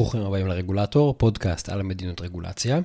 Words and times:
ברוכים 0.00 0.20
הבאים 0.20 0.46
לרגולטור, 0.46 1.14
פודקאסט 1.18 1.68
על 1.68 1.80
המדינות 1.80 2.20
רגולציה. 2.20 2.80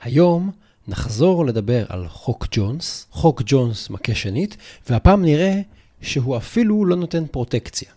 היום 0.00 0.50
נחזור 0.88 1.46
לדבר 1.46 1.84
על 1.88 2.08
חוק 2.08 2.46
ג'ונס, 2.50 3.06
חוק 3.10 3.42
ג'ונס 3.46 3.90
מכה 3.90 4.14
שנית, 4.14 4.56
והפעם 4.88 5.24
נראה 5.24 5.60
שהוא 6.02 6.36
אפילו 6.36 6.84
לא 6.84 6.96
נותן 6.96 7.26
פרוטקציה. 7.26 7.88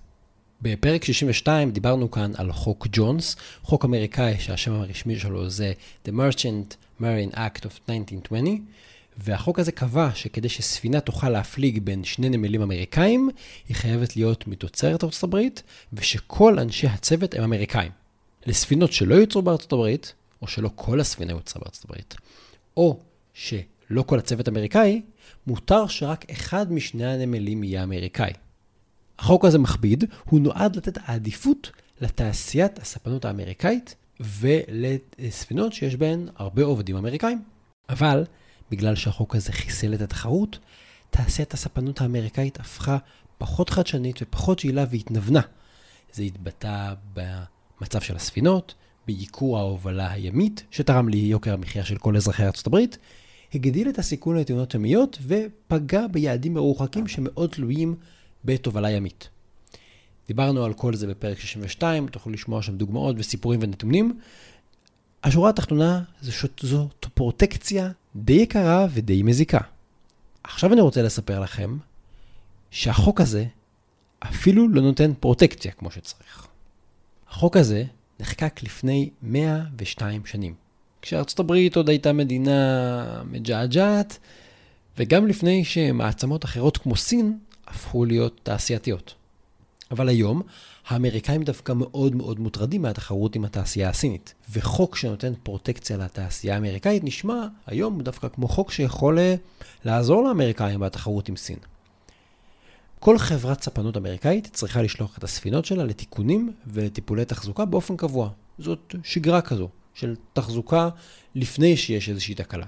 בפרק 0.62 1.04
62 1.04 1.72
דיברנו 1.72 2.12
כאן 2.12 2.32
על 2.36 2.52
חוק 2.52 2.88
ג'ונס, 2.92 3.36
חוק 3.64 3.86
אמריקאי 3.86 4.36
שהשם 4.40 4.74
הרשמי 4.74 5.20
שלו 5.20 5.50
זה 5.50 5.74
The 6.08 6.10
Merchant 6.10 7.02
Marine 7.02 7.36
Act 7.36 7.62
of 7.62 7.80
1920, 7.90 8.66
והחוק 9.18 9.60
הזה 9.60 9.72
קבע 9.72 10.10
שכדי 10.16 10.50
שספינה 10.50 11.00
תוכל 11.00 11.30
להפליג 11.30 11.80
בין 11.84 12.04
שני 12.04 12.30
נמלים 12.30 12.62
אמריקאים, 12.62 13.30
היא 13.70 13.76
חייבת 13.76 14.16
להיות 14.16 14.48
מתוצרת 14.48 15.04
ארצות 15.04 15.24
הברית, 15.24 15.64
ושכל 15.94 16.60
אנשי 16.60 16.88
הצוות 16.88 17.34
הם 17.34 17.44
אמריקאים. 17.44 17.99
לספינות 18.46 18.92
שלא 18.92 19.16
יוצרו 19.16 19.42
בארצות 19.42 19.74
הברית, 19.74 20.14
או 20.42 20.48
שלא 20.48 20.70
כל 20.76 21.00
הספינה 21.00 21.32
יוצרה 21.32 21.62
בארצות 21.64 21.86
הברית, 21.86 22.16
או 22.78 23.00
שלא 23.34 24.02
כל 24.06 24.20
הצוות 24.20 24.48
אמריקאי, 24.48 25.02
מותר 25.48 25.88
שרק 25.88 26.32
אחד 26.32 26.72
משני 26.72 27.06
הנמלים 27.06 27.64
יהיה 27.64 27.84
אמריקאי. 27.84 28.32
החוק 29.20 29.46
הזה 29.46 29.58
מכביד, 29.58 30.04
הוא 30.26 30.40
נועד 30.40 30.76
לתת 30.76 30.98
העדיפות 31.06 31.72
לתעשיית 32.02 32.80
הספנות 32.80 33.26
האמריקאית 33.26 33.96
ולספינות 34.20 35.74
שיש 35.74 35.96
בהן 35.96 36.28
הרבה 36.36 36.64
עובדים 36.64 36.96
אמריקאים. 36.96 37.44
אבל 37.90 38.24
בגלל 38.72 38.96
שהחוק 38.96 39.36
הזה 39.36 39.52
חיסל 39.52 39.94
את 39.94 40.02
התחרות, 40.02 40.60
תעשיית 41.10 41.54
הספנות 41.54 42.02
האמריקאית 42.02 42.60
הפכה 42.60 42.98
פחות 43.38 43.70
חדשנית 43.70 44.20
ופחות 44.22 44.64
יעילה 44.64 44.86
והתנוונה. 44.92 45.42
זה 46.14 46.24
התבטא 46.24 46.94
במצב 47.80 48.02
של 48.02 48.16
הספינות, 48.16 48.74
בייקור 49.08 49.58
ההובלה 49.58 50.12
הימית, 50.12 50.64
שתרם 50.72 51.10
ליוקר 51.10 51.54
המחיה 51.54 51.86
של 51.86 51.98
כל 51.98 52.16
אזרחי 52.16 52.46
ארצות 52.46 52.68
הברית, 52.68 52.98
הגדיל 53.54 53.90
את 53.90 54.00
הסיכון 54.00 54.38
לתאונות 54.38 54.74
ימיות 54.74 55.18
ופגע 55.22 56.08
ביעדים 56.08 56.54
מרוחקים 56.54 57.08
שמאוד 57.08 57.50
תלויים 57.50 57.96
בתובלה 58.46 58.92
ימית. 58.92 59.30
דיברנו 60.28 60.64
על 60.64 60.74
כל 60.74 60.96
זה 60.96 61.08
בפרק 61.08 61.40
62, 61.40 62.08
תוכלו 62.08 62.34
לשמוע 62.34 62.62
שם 62.62 62.78
דוגמאות 62.78 63.16
וסיפורים 63.20 63.60
ונתונים. 63.64 64.20
השורה 65.24 65.50
התחתונה 65.50 66.04
זאת 66.62 67.06
פרוטקציה 67.14 67.92
די 68.16 68.34
יקרה 68.34 68.88
ודי 68.94 69.24
מזיקה. 69.24 69.60
עכשיו 70.44 70.74
אני 70.74 70.82
רוצה 70.82 71.02
לספר 71.02 71.40
לכם 71.40 71.78
שהחוק 72.72 73.22
הזה 73.22 73.46
אפילו 74.20 74.68
לא 74.70 74.82
נותן 74.82 75.14
פרוטקציה 75.20 75.72
כמו 75.72 75.92
שצריך. 75.92 76.49
החוק 77.30 77.58
הזה 77.58 77.84
נחקק 78.20 78.64
לפני 78.64 79.10
102 79.22 80.26
שנים, 80.26 80.54
כשארצות 81.02 81.40
הברית 81.40 81.76
עוד 81.76 81.90
הייתה 81.90 82.14
מדינה 82.14 83.24
מג'עג'עת, 83.32 84.18
וגם 84.98 85.28
לפני 85.28 85.66
שמעצמות 85.66 86.46
אחרות 86.46 86.78
כמו 86.78 86.96
סין 86.96 87.38
הפכו 87.68 88.06
להיות 88.06 88.40
תעשייתיות. 88.44 89.14
אבל 89.92 90.10
היום, 90.10 90.42
האמריקאים 90.88 91.44
דווקא 91.44 91.74
מאוד 91.76 92.16
מאוד 92.16 92.40
מוטרדים 92.40 92.82
מהתחרות 92.82 93.36
עם 93.36 93.46
התעשייה 93.46 93.90
הסינית. 93.90 94.34
וחוק 94.52 94.96
שנותן 94.96 95.34
פרוטקציה 95.44 95.98
לתעשייה 95.98 96.56
האמריקאית 96.56 97.04
נשמע 97.04 97.48
היום 97.68 98.02
דווקא 98.02 98.28
כמו 98.28 98.48
חוק 98.48 98.72
שיכול 98.72 99.20
אה, 99.20 99.36
לעזור 99.86 100.24
לאמריקאים 100.24 100.80
בתחרות 100.80 101.30
עם 101.30 101.36
סין. 101.36 101.58
כל 103.00 103.18
חברת 103.18 103.64
ספנות 103.64 103.98
אמריקאית 103.98 104.50
צריכה 104.54 104.82
לשלוח 104.82 105.18
את 105.18 105.24
הספינות 105.24 105.66
שלה 105.66 105.84
לתיקונים 105.84 106.54
ולטיפולי 106.68 107.26
תחזוקה 107.26 107.66
באופן 107.66 107.98
קבוע. 107.98 108.30
זאת 108.60 108.96
שגרה 109.04 109.42
כזו 109.42 109.70
של 109.94 110.16
תחזוקה 110.34 110.90
לפני 111.36 111.78
שיש 111.78 112.10
איזושהי 112.10 112.36
תקלה. 112.36 112.66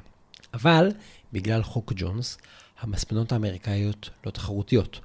אבל 0.54 0.92
בגלל 1.34 1.64
חוק 1.64 1.94
ג'ונס, 1.96 2.38
המספנות 2.80 3.32
האמריקאיות 3.32 4.10
לא 4.26 4.32
תחרותיות. 4.32 5.00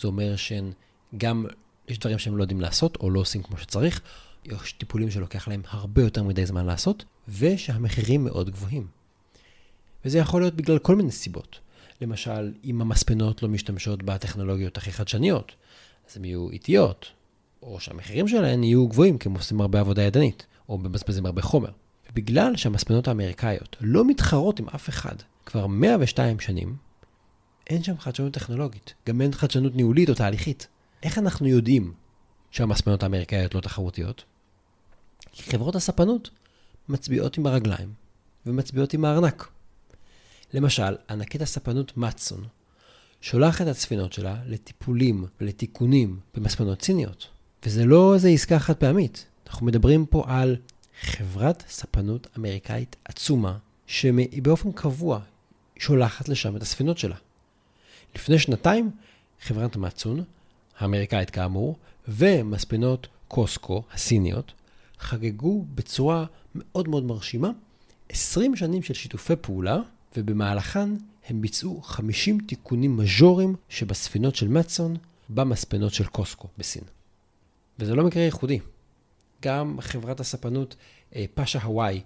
זה 0.00 0.08
אומר 0.08 0.36
שהן 0.36 0.72
גם, 1.16 1.46
יש 1.88 1.98
דברים 1.98 2.18
שהם 2.18 2.36
לא 2.36 2.42
יודעים 2.42 2.60
לעשות 2.60 2.96
או 2.96 3.10
לא 3.10 3.20
עושים 3.20 3.42
כמו 3.42 3.56
שצריך, 3.58 4.00
יש 4.44 4.72
טיפולים 4.72 5.10
שלוקח 5.10 5.48
להם 5.48 5.62
הרבה 5.68 6.02
יותר 6.02 6.22
מדי 6.22 6.46
זמן 6.46 6.66
לעשות, 6.66 7.04
ושהמחירים 7.28 8.24
מאוד 8.24 8.50
גבוהים. 8.50 8.86
וזה 10.04 10.18
יכול 10.18 10.42
להיות 10.42 10.54
בגלל 10.54 10.78
כל 10.78 10.96
מיני 10.96 11.12
סיבות. 11.12 11.58
למשל, 12.00 12.52
אם 12.64 12.80
המספנות 12.80 13.42
לא 13.42 13.48
משתמשות 13.48 14.02
בטכנולוגיות 14.02 14.76
הכי 14.76 14.92
חדשניות, 14.92 15.52
אז 16.10 16.16
הן 16.16 16.24
יהיו 16.24 16.50
איטיות, 16.50 17.06
או 17.62 17.80
שהמחירים 17.80 18.28
שלהן 18.28 18.64
יהיו 18.64 18.88
גבוהים, 18.88 19.18
כי 19.18 19.28
הם 19.28 19.34
עושים 19.34 19.60
הרבה 19.60 19.80
עבודה 19.80 20.02
ידנית, 20.02 20.46
או 20.68 20.78
מבזבזים 20.78 21.26
הרבה 21.26 21.42
חומר. 21.42 21.70
ובגלל 22.10 22.56
שהמספנות 22.56 23.08
האמריקאיות 23.08 23.76
לא 23.80 24.04
מתחרות 24.06 24.60
עם 24.60 24.68
אף 24.68 24.88
אחד 24.88 25.14
כבר 25.46 25.66
102 25.66 26.40
שנים, 26.40 26.76
אין 27.66 27.82
שם 27.82 27.98
חדשנות 27.98 28.32
טכנולוגית, 28.32 28.94
גם 29.06 29.20
אין 29.20 29.32
חדשנות 29.32 29.76
ניהולית 29.76 30.08
או 30.08 30.14
תהליכית. 30.14 30.68
איך 31.02 31.18
אנחנו 31.18 31.46
יודעים 31.46 31.92
שהמספנות 32.50 33.02
האמריקאיות 33.02 33.54
לא 33.54 33.60
תחרותיות? 33.60 34.24
כי 35.32 35.42
חברות 35.42 35.76
הספנות 35.76 36.30
מצביעות 36.88 37.38
עם 37.38 37.46
הרגליים 37.46 37.92
ומצביעות 38.46 38.94
עם 38.94 39.04
הארנק. 39.04 39.48
למשל, 40.56 40.96
ענקית 41.10 41.42
הספנות 41.42 41.96
מצון 41.96 42.44
שולחת 43.20 43.62
את 43.62 43.66
הספינות 43.66 44.12
שלה 44.12 44.36
לטיפולים 44.46 45.26
ולתיקונים 45.40 46.20
במספנות 46.34 46.78
ציניות. 46.78 47.28
וזה 47.64 47.84
לא 47.84 48.14
איזה 48.14 48.28
עסקה 48.28 48.58
חד 48.58 48.76
פעמית. 48.76 49.26
אנחנו 49.46 49.66
מדברים 49.66 50.06
פה 50.06 50.24
על 50.26 50.56
חברת 51.00 51.64
ספנות 51.68 52.26
אמריקאית 52.38 52.96
עצומה, 53.04 53.58
שבאופן 53.86 54.72
קבוע 54.72 55.20
שולחת 55.78 56.28
לשם 56.28 56.56
את 56.56 56.62
הספינות 56.62 56.98
שלה. 56.98 57.16
לפני 58.14 58.38
שנתיים, 58.38 58.90
חברת 59.42 59.76
מצון, 59.76 60.24
האמריקאית 60.78 61.30
כאמור, 61.30 61.76
ומספנות 62.08 63.06
קוסקו, 63.28 63.82
הסיניות, 63.92 64.52
חגגו 64.98 65.64
בצורה 65.74 66.24
מאוד 66.54 66.88
מאוד 66.88 67.04
מרשימה 67.04 67.50
20 68.08 68.56
שנים 68.56 68.82
של 68.82 68.94
שיתופי 68.94 69.36
פעולה, 69.40 69.80
ובמהלכן 70.16 70.88
הם 71.28 71.40
ביצעו 71.40 71.82
50 71.82 72.38
תיקונים 72.38 72.96
מז'וריים 72.96 73.54
שבספינות 73.68 74.34
של 74.34 74.48
מצון, 74.48 74.96
במספנות 75.28 75.94
של 75.94 76.06
קוסקו 76.06 76.48
בסין. 76.58 76.82
וזה 77.78 77.94
לא 77.94 78.04
מקרה 78.04 78.22
ייחודי. 78.22 78.58
גם 79.42 79.80
חברת 79.80 80.20
הספנות 80.20 80.76
אה, 81.16 81.24
פאשה 81.34 81.62
הוואי, 81.62 82.00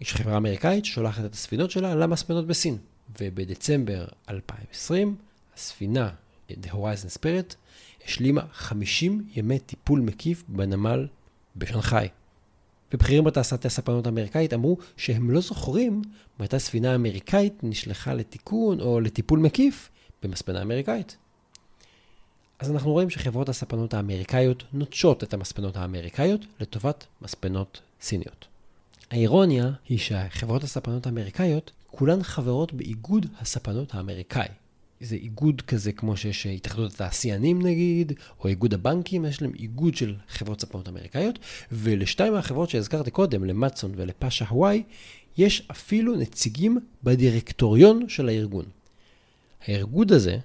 יש 0.00 0.14
חברה 0.14 0.36
אמריקאית 0.36 0.84
ששולחת 0.84 1.24
את 1.24 1.34
הספינות 1.34 1.70
שלה 1.70 1.94
למספנות 1.94 2.46
בסין. 2.46 2.78
ובדצמבר 3.20 4.06
2020, 4.30 5.16
הספינה 5.54 6.10
The 6.50 6.68
Horizon 6.72 7.18
Spirit 7.18 7.54
השלימה 8.04 8.42
50 8.52 9.26
ימי 9.34 9.58
טיפול 9.58 10.00
מקיף 10.00 10.44
בנמל 10.48 11.06
בשנגחאי. 11.56 12.08
ובכירים 12.94 13.24
בתעשיית 13.24 13.64
הספנות 13.64 14.06
האמריקאית 14.06 14.54
אמרו 14.54 14.76
שהם 14.96 15.30
לא 15.30 15.40
זוכרים 15.40 16.02
מתי 16.40 16.58
ספינה 16.58 16.94
אמריקאית 16.94 17.54
נשלחה 17.62 18.14
לתיקון 18.14 18.80
או 18.80 19.00
לטיפול 19.00 19.38
מקיף 19.38 19.88
במספנה 20.22 20.62
אמריקאית. 20.62 21.16
אז 22.58 22.70
אנחנו 22.70 22.92
רואים 22.92 23.10
שחברות 23.10 23.48
הספנות 23.48 23.94
האמריקאיות 23.94 24.64
נוטשות 24.72 25.24
את 25.24 25.34
המספנות 25.34 25.76
האמריקאיות 25.76 26.40
לטובת 26.60 27.06
מספנות 27.22 27.80
סיניות. 28.00 28.46
האירוניה 29.10 29.70
היא 29.88 29.98
שחברות 29.98 30.64
הספנות 30.64 31.06
האמריקאיות 31.06 31.70
כולן 31.90 32.22
חברות 32.22 32.72
באיגוד 32.72 33.26
הספנות 33.40 33.94
האמריקאי. 33.94 34.48
זה 35.00 35.16
איגוד 35.16 35.60
כזה 35.60 35.92
כמו 35.92 36.16
שיש 36.16 36.46
התאחדות 36.46 36.92
התעשיינים 36.92 37.62
נגיד, 37.62 38.12
או 38.40 38.48
איגוד 38.48 38.74
הבנקים, 38.74 39.24
יש 39.24 39.42
להם 39.42 39.52
איגוד 39.58 39.94
של 39.94 40.14
חברות 40.28 40.60
ספנות 40.60 40.88
אמריקאיות, 40.88 41.38
ולשתיים 41.72 42.32
מהחברות 42.32 42.70
שהזכרתי 42.70 43.10
קודם, 43.10 43.44
למצון 43.44 43.92
ולפאשה 43.96 44.44
הוואי, 44.48 44.82
יש 45.38 45.68
אפילו 45.70 46.16
נציגים 46.16 46.78
בדירקטוריון 47.04 48.08
של 48.08 48.28
הארגון. 48.28 48.64
הארגוד 49.66 50.12
הזה, 50.12 50.38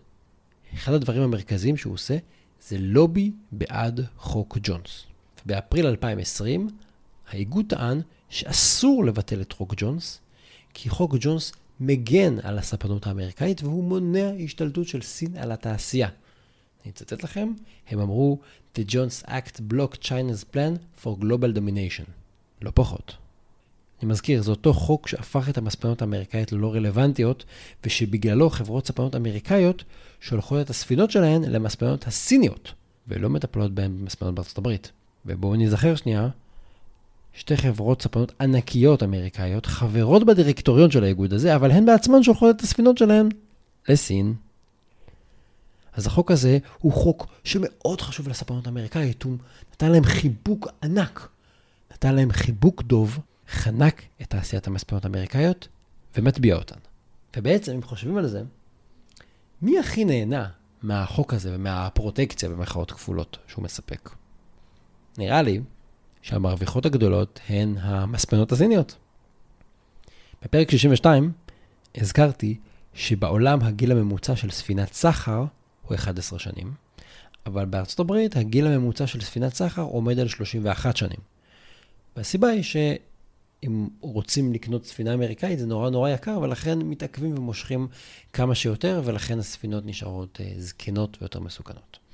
אחד 0.74 0.94
הדברים 0.94 1.22
המרכזיים 1.22 1.78
שהוא 1.78 1.94
עושה, 1.94 2.18
זה 2.68 2.78
לובי 2.78 3.32
בעד 3.52 4.02
חוק 4.18 4.58
ג'ונס. 4.64 5.04
באפריל 5.46 5.88
2020, 5.88 6.70
האיגוד 7.30 7.66
טען 7.68 8.02
שאסור 8.30 9.06
לבטל 9.06 9.42
את 9.42 9.52
חוק 9.52 9.74
ג'ונס, 9.78 10.20
כי 10.74 10.90
חוק 10.90 11.16
ג'ונס 11.20 11.52
מגן 11.80 12.40
על 12.44 12.58
הספנות 12.58 13.08
האמריקאית 13.08 13.64
והוא 13.64 13.84
מונע 13.84 14.32
השתלטות 14.44 14.88
של 14.88 15.02
סין 15.02 15.38
על 15.38 15.52
התעשייה. 15.52 16.10
אני 16.84 16.92
אצטט 16.92 17.24
לכם, 17.24 17.52
הם 17.90 18.00
אמרו, 18.00 18.40
The 18.76 18.92
Jones 18.92 19.28
Act 19.28 19.74
blocked 19.74 20.04
China's 20.04 20.56
plan 20.56 21.04
for 21.04 21.10
global 21.22 21.58
domination. 21.58 22.10
לא 22.62 22.72
פחות. 22.74 23.16
אני 24.02 24.10
מזכיר, 24.10 24.42
זה 24.42 24.52
אותו 24.52 24.74
חוק 24.74 25.08
שהפך 25.08 25.50
את 25.50 25.58
המספנות 25.58 26.02
האמריקאיות 26.02 26.52
ללא 26.52 26.74
רלוונטיות, 26.74 27.46
ושבגללו 27.84 28.50
חברות 28.50 28.88
ספנות 28.88 29.16
אמריקאיות 29.16 29.84
שולחות 30.22 30.62
את 30.62 30.70
הספינות 30.70 31.12
שלהן 31.12 31.44
למספנות 31.44 32.08
הסיניות, 32.08 32.74
ולא 33.08 33.30
מטפלות 33.30 33.72
בהן 33.72 33.98
במספנות 33.98 34.36
בארצות 34.36 34.58
הברית. 34.58 34.92
ובואו 35.26 35.56
נזכר 35.56 35.96
שנייה, 35.96 36.30
שתי 37.36 37.58
חברות 37.58 38.02
ספנות 38.02 38.34
ענקיות 38.42 39.04
אמריקאיות 39.04 39.66
חברות 39.66 40.26
בדירקטוריון 40.26 40.92
של 40.92 41.04
האיגוד 41.04 41.34
הזה, 41.34 41.56
אבל 41.56 41.72
הן 41.72 41.86
בעצמן 41.86 42.24
שולחות 42.24 42.56
את 42.56 42.62
הספינות 42.62 42.98
שלהן 42.98 43.30
לסין. 43.90 44.34
אז 45.94 46.08
החוק 46.08 46.32
הזה 46.32 46.58
הוא 46.80 46.92
חוק 46.94 47.28
שמאוד 47.44 48.02
חשוב 48.02 48.28
לספנות 48.28 48.68
האמריקאית, 48.68 49.24
הוא 49.24 49.38
נתן 49.72 49.92
להם 49.92 50.04
חיבוק 50.04 50.68
ענק, 50.84 51.30
נתן 51.92 52.16
להם 52.16 52.32
חיבוק 52.32 52.82
דוב, 52.82 53.20
חנק 53.50 54.02
את 54.22 54.30
תעשיית 54.30 54.68
המספנות 54.68 55.06
האמריקאיות 55.06 55.68
ומטביע 56.18 56.56
אותן. 56.56 56.80
ובעצם, 57.38 57.74
אם 57.74 57.82
חושבים 57.82 58.18
על 58.18 58.28
זה, 58.28 58.44
מי 59.62 59.80
הכי 59.80 60.06
נהנה 60.06 60.50
מהחוק 60.82 61.34
הזה 61.34 61.56
ומהפרוטקציה 61.56 62.50
במרכאות 62.50 62.92
כפולות 62.92 63.38
שהוא 63.48 63.64
מספק? 63.64 64.10
נראה 65.18 65.42
לי 65.42 65.62
שהמרוויחות 66.26 66.86
הגדולות 66.86 67.40
הן 67.50 67.76
המספנות 67.80 68.52
הסיניות. 68.52 68.96
בפרק 70.44 70.72
62 70.72 71.32
הזכרתי 71.98 72.58
שבעולם 72.94 73.62
הגיל 73.62 73.92
הממוצע 73.92 74.36
של 74.36 74.50
ספינת 74.50 74.94
סחר 74.94 75.46
הוא 75.88 75.96
11 75.96 76.40
שנים, 76.40 76.74
אבל 77.46 77.66
בארצות 77.66 78.00
הברית 78.00 78.38
הגיל 78.38 78.68
הממוצע 78.68 79.08
של 79.08 79.22
ספינת 79.22 79.54
סחר 79.54 79.82
עומד 79.82 80.20
על 80.20 80.28
31 80.28 80.98
שנים. 80.98 81.20
והסיבה 82.16 82.48
היא 82.48 82.64
שאם 82.64 83.88
רוצים 84.02 84.54
לקנות 84.54 84.86
ספינה 84.86 85.14
אמריקאית 85.14 85.60
זה 85.60 85.66
נורא 85.66 85.90
נורא 85.90 86.10
יקר, 86.10 86.40
ולכן 86.42 86.80
מתעכבים 86.80 87.38
ומושכים 87.38 87.88
כמה 88.34 88.56
שיותר, 88.56 89.02
ולכן 89.06 89.40
הספינות 89.40 89.86
נשארות 89.86 90.40
uh, 90.42 90.60
זקנות 90.60 91.18
ויותר 91.22 91.40
מסוכנות. 91.40 92.05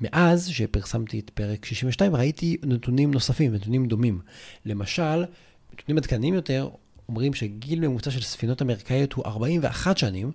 מאז 0.00 0.48
שפרסמתי 0.48 1.18
את 1.18 1.30
פרק 1.30 1.64
62 1.64 2.16
ראיתי 2.16 2.56
נתונים 2.62 3.10
נוספים, 3.10 3.54
נתונים 3.54 3.86
דומים. 3.86 4.20
למשל, 4.66 5.24
נתונים 5.72 5.98
עדכניים 5.98 6.34
יותר 6.34 6.68
אומרים 7.08 7.34
שגיל 7.34 7.80
ממוצע 7.80 8.10
של 8.10 8.22
ספינות 8.22 8.62
אמריקאיות 8.62 9.12
הוא 9.12 9.24
41 9.24 9.98
שנים, 9.98 10.32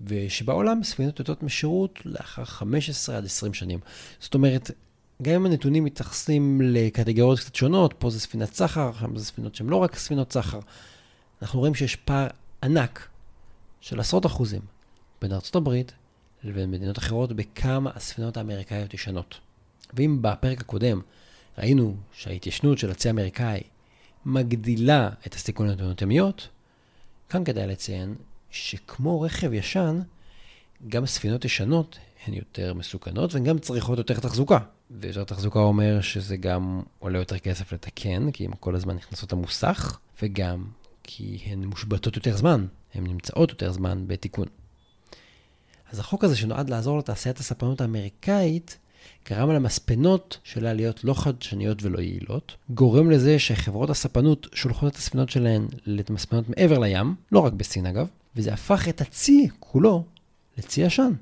ושבעולם 0.00 0.84
ספינות 0.84 1.18
יוצאות 1.18 1.42
משירות 1.42 1.98
לאחר 2.04 2.44
15 2.44 3.16
עד 3.16 3.24
20 3.24 3.54
שנים. 3.54 3.78
זאת 4.20 4.34
אומרת, 4.34 4.70
גם 5.22 5.34
אם 5.34 5.46
הנתונים 5.46 5.84
מתייחסים 5.84 6.60
לקטגוריות 6.64 7.40
קצת 7.40 7.54
שונות, 7.54 7.94
פה 7.98 8.10
זה 8.10 8.20
ספינת 8.20 8.54
סחר, 8.54 8.92
שם 9.00 9.16
זה 9.16 9.24
ספינות 9.24 9.54
שהן 9.54 9.66
לא 9.66 9.76
רק 9.76 9.96
ספינות 9.96 10.32
סחר, 10.32 10.60
אנחנו 11.42 11.58
רואים 11.58 11.74
שיש 11.74 11.96
פער 11.96 12.26
ענק 12.62 13.08
של 13.80 14.00
עשרות 14.00 14.26
אחוזים 14.26 14.60
בין 15.22 15.32
ארה"ב 15.32 15.70
לבין 16.44 16.70
מדינות 16.70 16.98
אחרות 16.98 17.32
בכמה 17.32 17.90
הספינות 17.94 18.36
האמריקאיות 18.36 18.94
ישנות. 18.94 19.38
ואם 19.94 20.18
בפרק 20.20 20.60
הקודם 20.60 21.00
ראינו 21.58 21.96
שההתיישנות 22.12 22.78
של 22.78 22.90
הצי 22.90 23.08
האמריקאי 23.08 23.60
מגדילה 24.26 25.10
את 25.26 25.34
הסיכון 25.34 25.68
לתאונות 25.68 26.02
ימיות, 26.02 26.48
כאן 27.28 27.44
כדאי 27.44 27.66
לציין 27.66 28.14
שכמו 28.50 29.20
רכב 29.20 29.52
ישן, 29.52 30.00
גם 30.88 31.06
ספינות 31.06 31.44
ישנות 31.44 31.98
הן 32.26 32.34
יותר 32.34 32.74
מסוכנות 32.74 33.34
והן 33.34 33.44
גם 33.44 33.58
צריכות 33.58 33.98
יותר 33.98 34.20
תחזוקה. 34.20 34.58
ויותר 34.90 35.24
תחזוקה 35.24 35.58
אומר 35.58 36.00
שזה 36.00 36.36
גם 36.36 36.82
עולה 36.98 37.18
יותר 37.18 37.38
כסף 37.38 37.72
לתקן, 37.72 38.30
כי 38.30 38.44
הן 38.44 38.50
כל 38.60 38.74
הזמן 38.74 38.96
נכנסות 38.96 39.32
למוסך, 39.32 39.98
וגם 40.22 40.64
כי 41.02 41.38
הן 41.46 41.64
מושבתות 41.64 42.16
יותר 42.16 42.36
זמן, 42.36 42.66
הן 42.94 43.06
נמצאות 43.06 43.50
יותר 43.50 43.72
זמן 43.72 44.04
בתיקון. 44.06 44.46
אז 45.92 45.98
החוק 45.98 46.24
הזה 46.24 46.36
שנועד 46.36 46.70
לעזור 46.70 46.98
לתעשיית 46.98 47.38
הספנות 47.38 47.80
האמריקאית, 47.80 48.78
גרם 49.28 49.50
למספנות 49.50 50.38
שלה 50.44 50.72
להיות 50.72 51.04
לא 51.04 51.14
חדשניות 51.14 51.82
ולא 51.82 51.98
יעילות, 52.00 52.56
גורם 52.70 53.10
לזה 53.10 53.38
שחברות 53.38 53.90
הספנות 53.90 54.46
שולחות 54.54 54.92
את 54.92 54.96
הספינות 54.98 55.30
שלהן 55.30 55.66
למספנות 55.86 56.48
מעבר 56.48 56.78
לים, 56.78 57.14
לא 57.32 57.38
רק 57.38 57.52
בסין 57.52 57.86
אגב, 57.86 58.08
וזה 58.36 58.52
הפך 58.52 58.88
את 58.88 59.00
הצי 59.00 59.48
כולו 59.60 60.04
לצי 60.58 60.80
ישן. 60.80 61.12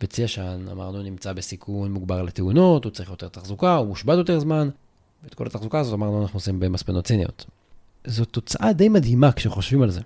וצי 0.00 0.22
ישן, 0.22 0.66
אמרנו, 0.72 1.02
נמצא 1.02 1.32
בסיכון 1.32 1.92
מוגבר 1.92 2.22
לתאונות, 2.22 2.84
הוא 2.84 2.92
צריך 2.92 3.10
יותר 3.10 3.28
תחזוקה, 3.28 3.76
הוא 3.76 3.86
מושבת 3.86 4.18
יותר 4.18 4.38
זמן, 4.38 4.68
ואת 5.24 5.34
כל 5.34 5.46
התחזוקה 5.46 5.80
הזאת 5.80 5.94
אמרנו 5.94 6.22
אנחנו 6.22 6.36
עושים 6.36 6.60
במספנות 6.60 7.04
ציניות. 7.04 7.44
זו 8.06 8.24
תוצאה 8.24 8.72
די 8.72 8.88
מדהימה 8.88 9.32
כשחושבים 9.32 9.82
על 9.82 9.90
זה. 9.90 10.00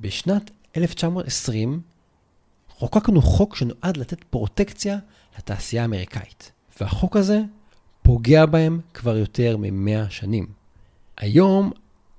בשנת 0.00 0.50
1920 0.76 1.80
חוקקנו 2.78 3.22
חוק 3.22 3.56
שנועד 3.56 3.96
לתת 3.96 4.24
פרוטקציה 4.24 4.98
לתעשייה 5.38 5.82
האמריקאית, 5.82 6.52
והחוק 6.80 7.16
הזה 7.16 7.40
פוגע 8.02 8.46
בהם 8.46 8.80
כבר 8.94 9.16
יותר 9.16 9.56
מ-100 9.56 10.10
שנים. 10.10 10.46
היום 11.16 11.70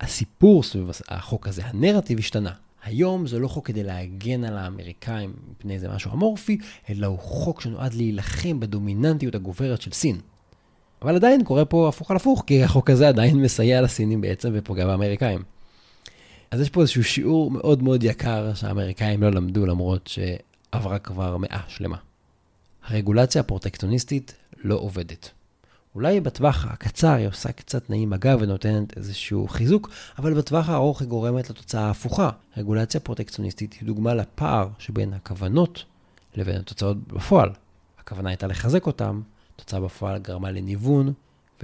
הסיפור 0.02 0.64
סביב 0.64 0.90
החוק 1.08 1.48
הזה, 1.48 1.62
הנרטיב 1.66 2.20
השתנה. 2.20 2.52
היום 2.84 3.28
זה 3.28 3.40
לא 3.40 3.48
חוק 3.48 3.68
כדי 3.68 3.84
להגן 3.84 4.44
על 4.44 4.58
האמריקאים 4.58 5.34
מפני 5.52 5.74
איזה 5.74 5.90
משהו 5.90 6.12
אמורפי, 6.14 6.58
אלא 6.90 7.08
הוא 7.08 7.20
חוק 7.20 7.62
שנועד 7.62 7.94
להילחם 7.94 8.60
בדומיננטיות 8.60 9.36
הגוברת 9.36 9.82
של 9.82 9.92
סין. 9.92 10.20
אבל 11.02 11.16
עדיין 11.16 11.44
קורה 11.44 11.66
פה 11.66 11.90
הפוך 11.90 12.12
על 12.12 12.18
הפוך, 12.18 12.44
כי 12.48 12.64
החוק 12.64 12.90
הזה 12.90 13.08
עדיין 13.08 13.42
מסייע 13.42 13.82
לסינים 13.82 14.22
בעצם 14.22 14.50
ופוגע 14.54 14.86
באמריקאים. 14.86 15.44
אז 16.52 16.62
יש 16.62 16.70
פה 16.70 16.82
איזשהו 16.82 17.04
שיעור 17.04 17.52
מאוד 17.52 17.84
מאוד 17.84 18.04
יקר 18.04 18.54
שהאמריקאים 18.54 19.24
לא 19.24 19.30
למדו 19.30 19.66
למרות 19.66 20.08
שעברה 20.76 21.00
כבר 21.00 21.38
מאה 21.38 21.62
שלמה. 21.68 21.98
הרגולציה 22.84 23.42
הפרוטקטוניסטית 23.42 24.36
לא 24.64 24.76
עובדת. 24.76 25.30
אולי 25.96 26.22
בטווח 26.22 26.66
הקצר 26.66 27.14
היא 27.14 27.28
עושה 27.28 27.52
קצת 27.52 27.90
נעים 27.90 28.14
אגב 28.14 28.40
ונותנת 28.42 28.98
איזשהו 28.98 29.48
חיזוק, 29.48 29.90
אבל 30.18 30.34
בטווח 30.34 30.70
הארוך 30.70 31.02
היא 31.02 31.10
גורמת 31.10 31.50
לתוצאה 31.50 31.82
ההפוכה. 31.82 32.30
רגולציה 32.58 33.00
פרוטקציוניסטית 33.00 33.74
היא 33.74 33.88
דוגמה 33.88 34.14
לפער 34.14 34.68
שבין 34.80 35.14
הכוונות 35.14 35.84
לבין 36.36 36.56
התוצאות 36.56 37.08
בפועל. 37.08 37.50
הכוונה 38.00 38.30
הייתה 38.30 38.48
לחזק 38.48 38.86
אותם, 38.88 39.22
התוצאה 39.56 39.80
בפועל 39.80 40.20
גרמה 40.20 40.52
לניוון 40.52 41.14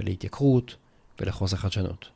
ולהתייקרות 0.00 0.76
ולחוסר 1.20 1.56
חדשנות. 1.56 2.08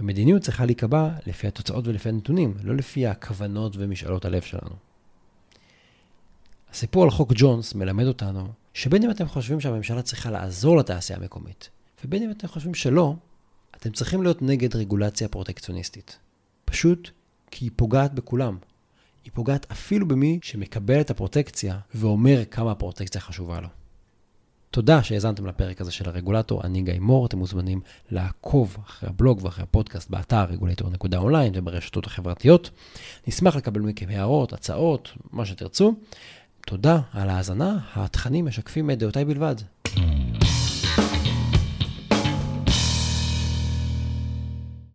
ומדיניות 0.00 0.42
צריכה 0.42 0.64
להיקבע 0.64 1.10
לפי 1.26 1.46
התוצאות 1.46 1.86
ולפי 1.88 2.08
הנתונים, 2.08 2.54
לא 2.62 2.76
לפי 2.76 3.06
הכוונות 3.06 3.72
ומשאלות 3.76 4.24
הלב 4.24 4.42
שלנו. 4.42 4.87
הסיפור 6.72 7.02
על 7.02 7.10
חוק 7.10 7.32
ג'ונס 7.34 7.74
מלמד 7.74 8.06
אותנו 8.06 8.48
שבין 8.74 9.02
אם 9.02 9.10
אתם 9.10 9.28
חושבים 9.28 9.60
שהממשלה 9.60 10.02
צריכה 10.02 10.30
לעזור 10.30 10.76
לתעשייה 10.76 11.18
המקומית, 11.18 11.70
ובין 12.04 12.22
אם 12.22 12.30
אתם 12.30 12.48
חושבים 12.48 12.74
שלא, 12.74 13.14
אתם 13.76 13.90
צריכים 13.90 14.22
להיות 14.22 14.42
נגד 14.42 14.76
רגולציה 14.76 15.28
פרוטקציוניסטית. 15.28 16.18
פשוט 16.64 17.10
כי 17.50 17.64
היא 17.64 17.70
פוגעת 17.76 18.14
בכולם. 18.14 18.56
היא 19.24 19.32
פוגעת 19.34 19.66
אפילו 19.72 20.08
במי 20.08 20.38
שמקבל 20.42 21.00
את 21.00 21.10
הפרוטקציה 21.10 21.78
ואומר 21.94 22.42
כמה 22.50 22.70
הפרוטקציה 22.70 23.20
חשובה 23.20 23.60
לו. 23.60 23.68
תודה 24.70 25.02
שהאזנתם 25.02 25.46
לפרק 25.46 25.80
הזה 25.80 25.90
של 25.90 26.08
הרגולטור, 26.08 26.62
אני 26.64 26.82
גיא 26.82 27.00
מור, 27.00 27.26
אתם 27.26 27.38
מוזמנים 27.38 27.80
לעקוב 28.10 28.76
אחרי 28.86 29.08
הבלוג 29.08 29.44
ואחרי 29.44 29.62
הפודקאסט 29.62 30.10
באתר 30.10 30.44
רגולטור.אונליין 30.44 31.52
וברשתות 31.56 32.06
החברתיות. 32.06 32.70
נשמח 33.26 33.56
לקבל 33.56 33.80
מכם 33.80 34.06
הערות, 34.08 34.52
הצעות, 34.52 35.08
מה 35.32 35.46
שתרצו. 35.46 35.94
תודה 36.68 37.00
על 37.12 37.30
ההאזנה, 37.30 37.78
התכנים 37.94 38.46
משקפים 38.46 38.90
את 38.90 38.98
דעותיי 38.98 39.24
בלבד. 39.24 39.54